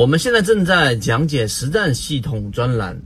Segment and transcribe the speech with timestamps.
[0.00, 2.98] 我们现在正在讲解实战系统专栏，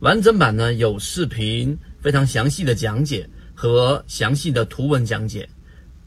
[0.00, 5.46] 完整版呢有视频，非常详细的讲解和详细的图文讲解，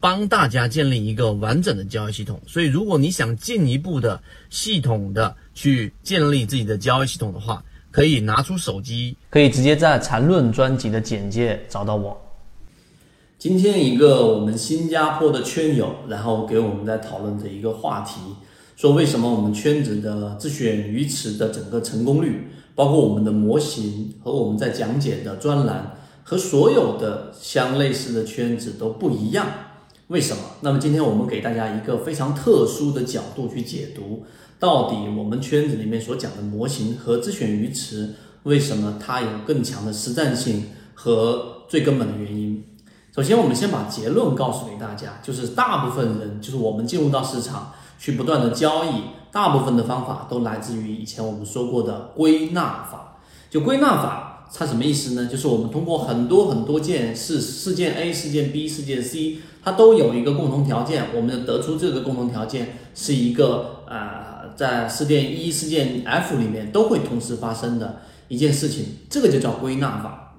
[0.00, 2.42] 帮大家建立一个完整的交易系统。
[2.44, 4.20] 所以，如果你想进一步的
[4.50, 12.20] 系统的去建立自己的交易系统的话，可以拿出手机，可以直接在缠论专辑的简介找到我。
[13.38, 18.20] 今天一个我们新加坡的圈友，然后给我们在讨论的一个话题。
[18.82, 29.46] 说为什么我们圈子的自选鱼池的整个成功率，包括我们的模型和我们在讲解的专栏和所有的相类似的圈子都不一样？
[30.08, 30.42] 为什么？
[30.62, 34.24] 那么今天我们给大家一个非常特殊的角度去解读，
[34.58, 42.64] 到底我们圈子里面所讲的模型和自选鱼池为什么它有更强的实战性和最根本的原因？
[43.14, 47.74] 首先，我们先把结论告诉给大家，就是大部分人，就是我们进入到市场。
[48.02, 53.20] 去不断的交易，大部分的方法都来自于以前我们说过的归纳法。
[53.48, 55.26] 就归纳法，它什么意思呢？
[55.26, 70.34] 就是我们通过很多很多件事事件 A、事件 B、事件 C，它都有一个共同条件，我们得出这个共同条件是一个呃，在事件一、事件 F 里面都会同时发生的一件事情，这个就叫归纳法。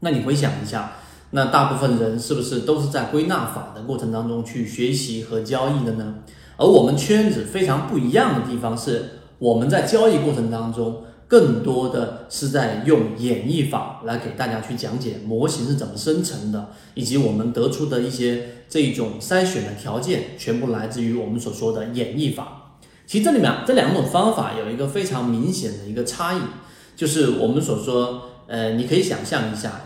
[0.00, 0.92] 那你回想一下，
[1.32, 6.14] 那大部分人是不是都是在归纳法的过程当中去学习和交易的呢？
[6.62, 22.76] 而我们圈子非常不一样的地方是，我们在交易过程当中，更多的是在用演绎法来给大家去讲解模型是怎么生成的，以及我们得出的一些这种筛选的条件，全部来自于我们所说的演绎法。
[23.08, 26.40] 其实这里面这两种方法有一个非常明显的一个差异，
[26.94, 29.80] 就是我们所说，呃，你可以想象一下，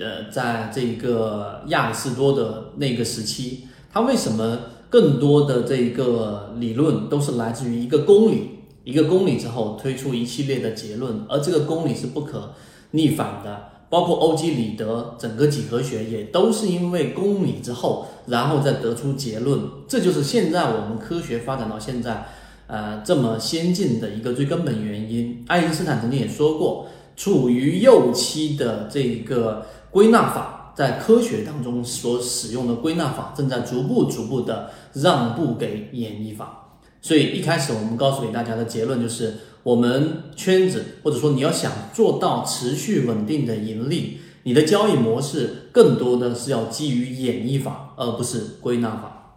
[0.00, 4.58] 呃，在这个亚里士多的那个时期，他为什么？
[4.90, 8.50] 更多的这一个理论都是来自于一个公理，
[8.84, 12.54] 一个公理之后推出一系列的结论，而这个公理是不可
[12.92, 13.70] 逆反的。
[13.90, 19.58] 包括欧几里得整个几何学也都是因为公理之后，然后再得出结论。
[19.88, 22.26] 这就是现在我们科学发展到现在，
[22.66, 25.42] 呃，这么先进的一个最根本原因。
[25.48, 26.86] 爱因斯坦曾经也说过，
[27.16, 30.57] 处于幼期的这一个归纳法。
[30.78, 49.34] 在科学当中所使用的归纳法正在逐步逐步的让步给演绎法，所以一开始我们告诉给大家的结论就是，我们圈子或者说你要想做到持续稳定的盈利，你的交易模式更多的是要基于演绎法，而不是归纳法，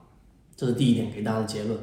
[0.56, 1.75] 这是第一点给大家的结论。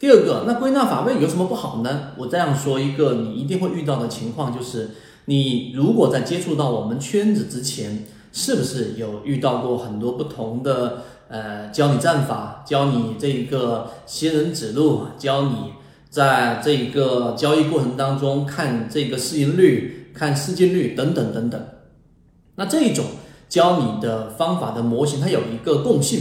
[0.00, 2.10] 第二个，那归纳法为有什么不好呢？
[2.18, 4.90] 我这样说一个你一定会遇到的情况就是，
[5.26, 8.04] 你如果在接触到我们圈子之前。
[8.38, 15.72] 是不是有遇到过很多不同的呃教你战法，教你这个仙人指路，教你
[16.10, 21.58] 在这个交易过程当中看这个市盈率、看市净率等等等等。
[22.56, 23.06] 那这一种
[23.48, 26.20] 教你的方法的模型，它有一个共性，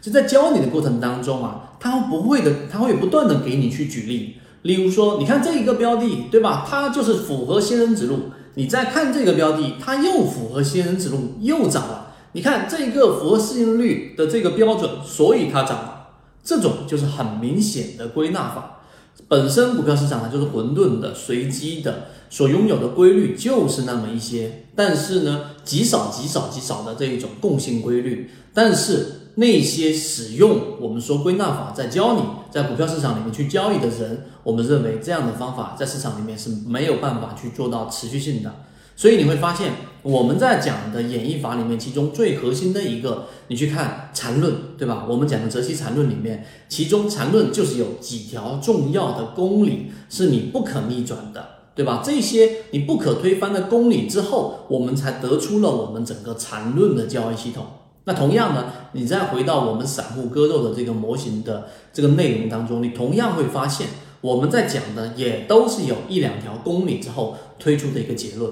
[0.00, 4.36] 就在教你的过程当中啊，它不会的，它会不断的给你去举例。
[4.62, 6.64] 例如说，你看这一个标的，对吧？
[6.64, 8.30] 它就是符合仙人指路。
[8.56, 12.14] 你再看这个标的，它又符合仙人指路，又涨了。
[12.32, 16.08] 你看这个符合市盈率的这个标准，所以它涨了。
[16.42, 18.80] 这种就是很明显的归纳法。
[19.28, 24.64] 本身股票市场它就是混沌的、随机的，所拥有的规律就是那么一些。
[24.74, 28.30] 但是呢，极少、极少、极少的这一种共性规律。
[28.52, 29.22] 但是。
[29.38, 38.54] 那些使用我们说归纳法在教你在股票市场里面去交易的人，我们认为这样的方法在市场里面是没有办法去做到持续性的。
[38.96, 45.04] 所以你会发现我们在讲的演绎法里面，其中最核心的一个，你去看缠论，对吧？
[45.06, 52.00] 我们讲的泽西缠论里面，其中缠论就是有几条重要的公理是你不可逆转的，对吧？
[52.02, 57.66] 这些你不可推翻的公理之后，我们才得出了我们整个 缠论的交易系统。
[58.08, 63.88] 那同样呢，你再回到我们散户割肉的这个模型的这个内容当中，你同样会发现，
[64.20, 68.50] 我们在讲的也都是有一两条公理之后推出的一个结论。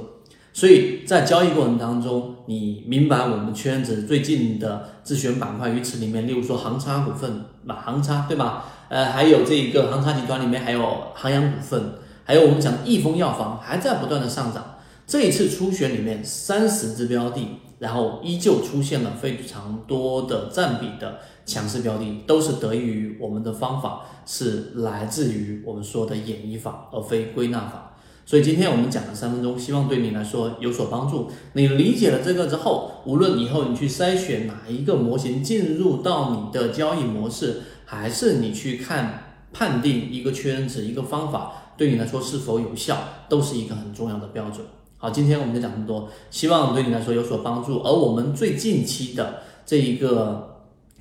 [0.52, 8.64] 所以在交易过程当中，你明白我们圈子最近的自选板块鱼池里面，例如说航差股份，马航差对吧？
[8.88, 11.94] 呃，还有这个航差集团里面还有航洋股份，
[12.24, 14.73] 还有我们讲的益丰药房还在不断的上涨。
[15.06, 17.46] 这一次初选里面三十只标的。
[17.80, 27.96] 然后依旧出现了非常多的占比的强势标的，都是得益于我们的方法，是来自于我们说的演绎法，而非归纳法。
[28.24, 31.28] 所以今天我们讲了三分钟，希望对你来说有所帮助。
[31.54, 42.96] 你理解了这个之后，无论以后你去筛选哪一个模型进入到你的交易模式，还是你去看判定一个圈子、一个方法对你来说是否有效，
[43.28, 44.64] 都是一个很重要的标准。
[45.04, 47.82] 好，今天我们就讲这么多，希望对你来说有所帮助。
[47.82, 50.52] 而我们最近期的这一个。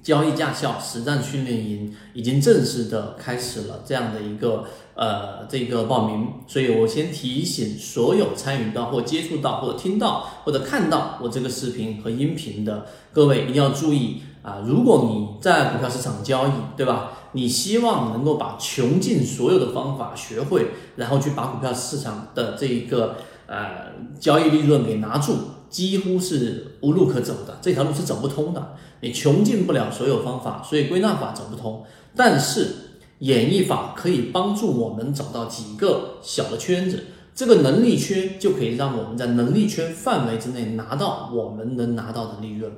[0.04, 4.66] 交易驾校实战训练营已经正式的开始了这样的一个
[4.96, 14.62] 呃这个报名，所以我先提醒所有参与到或接触到或者听到或者看到我这个视频和音频的各位一定要注意啊！
[14.68, 17.12] 如果你在股票市场交易，对吧？
[17.32, 20.68] 你希望能够把穷尽所有的方法学会，
[20.98, 23.16] 然后去把股票市场的这一个
[23.48, 25.38] 呃交易利润给拿住。
[25.74, 28.76] 几乎是无路可走的，这条路是走不通的。
[29.02, 31.84] 你穷尽不了所有方法，所以归纳法走不通。
[32.16, 32.68] 但是
[33.18, 42.72] 演绎法可以帮助我们找到几个小的圈子，这个能力圈就可以让我们在能力圈范围之内拿到我们能拿到的利润。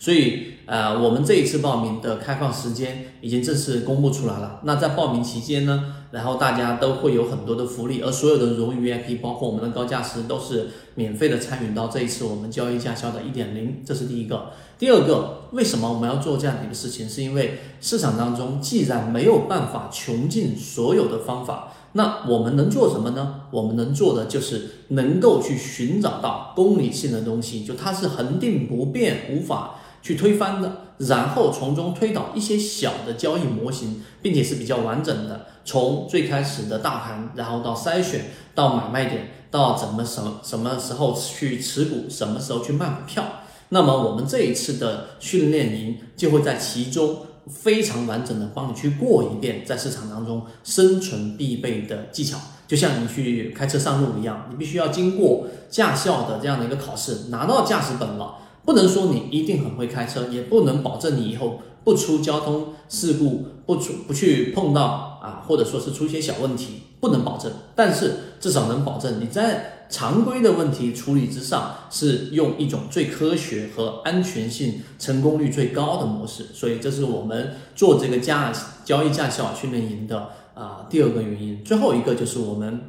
[0.00, 4.60] 所以，呃，我们这一次报名的开放时间已经正式公布出来了。
[4.62, 13.82] 那在报名期间呢，然后大家都会有很多的福利，而所有的荣誉 VIP，包括我们的高价师，都是免费的参与到这一次我们交易驾校的一点零。
[13.84, 14.50] 这是第一个。
[14.78, 17.08] 第二个，为什么我们要做这样的一个事情？
[17.08, 23.40] 是因为市场当中既然没有办法穷尽所有的方法，那我们能做什么呢？
[23.50, 29.77] 我们能做的就是能够去寻找到公理性的东西，就它是恒定不变，无法。
[30.08, 43.22] 去推翻的，然后从中推导一些小的交易模型，并且是比较完整的，从最开始的大盘，然后到筛选，到买卖点，到怎么什么什么时候去持股，什么时候去卖股票。
[43.68, 58.36] 那么我们这一次的训练营就会在其中非常完整的帮你去过一遍，在市场当中生存必备的技巧，就像你去开车上路一样，你必须要经过驾校的这样的一个考试，拿到驾驶本了。
[58.68, 67.50] 不能说你一定很会开车，也不能保证你以后不出交通事故，不出不去碰到啊，或者说是出一些小问题，不能保证。
[67.74, 76.48] 但是至少能保证你在常规的问题处理之上，是用一种最科学和安全性、成功率最高的模式。
[76.52, 78.52] 所以这是我们做这个驾
[78.84, 81.64] 交易驾校训练营的啊第二个原因。
[81.64, 82.82] 最后一个就是我们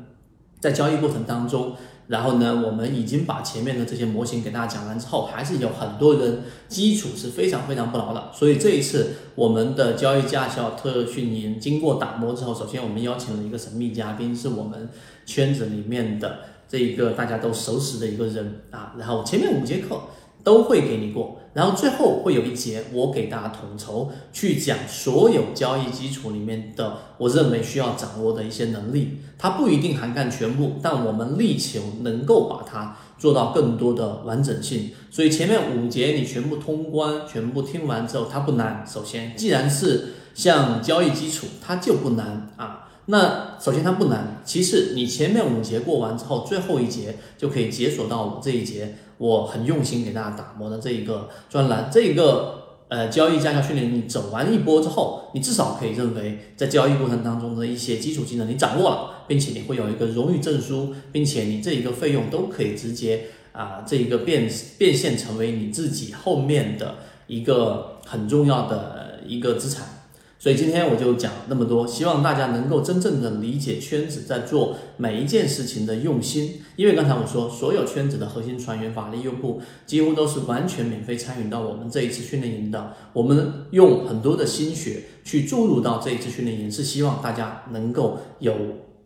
[0.60, 1.74] 在交易过程当中。
[2.10, 8.32] 然后呢，我们已经把前面的这些模型给大家讲完之后，还是有很多人基础是非常非常不牢的。
[8.34, 14.90] 所以这一次我们的交易驾校特训营经过打磨之后，首先我们邀请了一个神秘嘉宾，是我们
[15.26, 18.96] 圈子里面的这一个大家都熟识的一个人啊。
[18.98, 20.02] 然后前面五节课。
[20.44, 34.92] 都会给你过，然后最后会有一节我给大家统筹去讲所有交易基础里面的我认为需要掌握的一些能力，它不一定涵盖全部，但我们力求能够把它做到更多的完整性。
[35.12, 38.86] 所以前面五节你全部通关，全部听完之后，它不难。
[38.88, 42.89] 首先，既然是像交易基础，它就不难啊。
[43.12, 48.96] 那首先它不难，其次你前面五节过完之后，最后一节就可以解锁到我这一节。
[49.18, 64.48] 我很用心给大家打磨的这一个专栏，这一个呃交易驾校训练，你走完一波之后，你至少可以认为在交易过程当中的一些基础技能你掌握了，并且你会有一个荣誉证书，并且你这一个费用都可以直接啊这一个变
[64.78, 69.99] 变现成为你自己后面的一个很重要的一个资产。
[70.42, 76.62] 所以今天我就讲那么多，希望大家能够真正的理解圈子在做每一件事情的用心。
[76.78, 82.94] 因为刚才我说，所有圈子的核心船员、法律用户几乎都是完全免费参与到我们这一次训练营的。
[83.12, 88.56] 我们用很多的心血去注入到这一次训练营，是希望大家能够有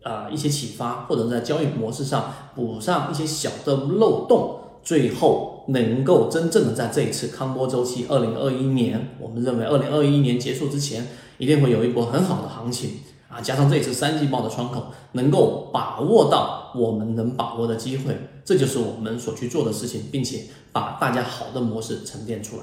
[0.04, 4.60] 啊一些启发，或者在交易模式上补上一些小的漏洞。
[4.84, 11.06] 最后能够真正的在这一次康波周期，二零二一年，我们认为二零二一年结束之前，
[11.38, 13.40] 一定会有一波很好的行情啊！
[13.40, 20.42] 加上这一次三季报的窗口，能够把握到我们能把握的机会，这就是我们所去做的事情，并且
[20.72, 22.62] 把大家好的模式沉淀出来。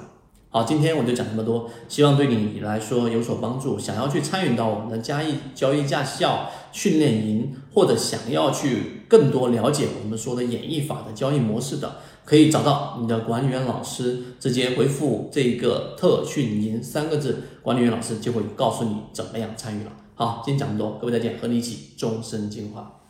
[0.50, 3.80] 好，今天我就讲这么多，希望对你来说有所帮助。
[3.80, 11.98] 想要去参与到我们的交易交易驾校训练营，或者想要去更多了解我们说的演绎法的交易模式的。
[12.24, 19.92] 可以找到你的管理员老师，直接回复这个“特训营”三个字，管理员老师就会告诉你怎么样参与了。
[20.16, 23.01] 好，今天讲这么多，各位再见，和你一起终身进化。